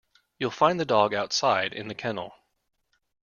[0.39, 2.33] You'll find the dog outside, in the kennel